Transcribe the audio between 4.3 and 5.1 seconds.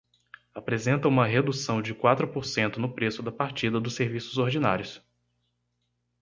ordinários.